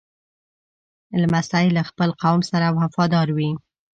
[1.21, 3.51] لمسی له خپل قوم سره وفادار وي.